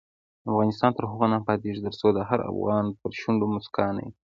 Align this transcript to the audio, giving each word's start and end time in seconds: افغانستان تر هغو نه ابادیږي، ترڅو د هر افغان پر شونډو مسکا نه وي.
افغانستان 0.51 0.91
تر 0.95 1.03
هغو 1.11 1.25
نه 1.31 1.35
ابادیږي، 1.41 1.81
ترڅو 1.87 2.07
د 2.13 2.19
هر 2.29 2.39
افغان 2.51 2.85
پر 2.99 3.11
شونډو 3.21 3.45
مسکا 3.55 3.85
نه 3.95 4.01
وي. 4.05 4.11